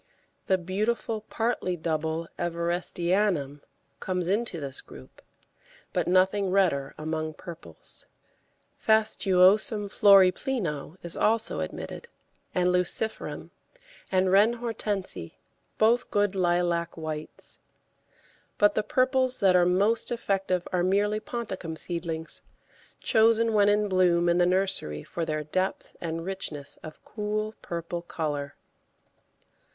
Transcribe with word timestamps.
The 0.47 0.57
beautiful 0.57 1.21
partly 1.29 1.77
double 1.77 2.27
Everestianum 2.39 3.61
comes 3.99 4.27
into 4.27 4.59
this 4.59 4.81
group, 4.81 5.21
but 5.93 6.07
nothing 6.07 6.49
redder 6.49 6.95
among 6.97 7.35
purples. 7.35 8.07
Fastuosum 8.83 9.87
florepleno 9.89 10.97
is 11.03 11.15
also 11.15 11.59
admitted, 11.59 12.07
and 12.55 12.71
Luciferum 12.71 13.51
and 14.11 14.31
Reine 14.31 14.53
Hortense, 14.53 15.15
both 15.77 16.09
good 16.09 16.33
lilac 16.33 16.97
whites. 16.97 17.59
But 18.57 18.73
the 18.73 18.81
purples 18.81 19.39
that 19.39 19.55
are 19.55 19.67
most 19.67 20.11
effective 20.11 20.67
are 20.73 20.81
merely 20.83 21.19
ponticum 21.19 21.77
seedlings, 21.77 22.41
chosen 23.01 23.53
when 23.53 23.69
in 23.69 23.87
bloom 23.87 24.29
in 24.29 24.39
the 24.39 24.47
nursery 24.47 25.03
for 25.03 25.25
their 25.25 25.43
depth 25.43 25.95
and 26.01 26.25
richness 26.25 26.79
of 26.81 27.05
cool 27.05 27.53
purple 27.61 28.01
colour. 28.01 28.55